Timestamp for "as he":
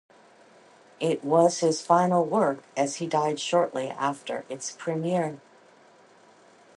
2.75-3.05